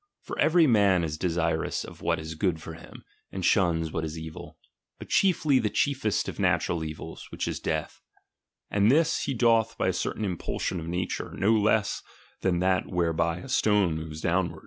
[0.23, 4.17] For every man is desirous of what is good for him, and shuns what is
[4.17, 4.57] evil,
[4.97, 8.01] but chiefly the chiefest of natural evils, which is death;
[8.71, 12.01] and this he doth by a certain impulsion of nature, no less
[12.41, 14.59] than that whereby a stone moves downward.